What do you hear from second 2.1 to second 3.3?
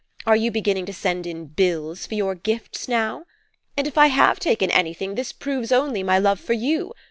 your gifts now?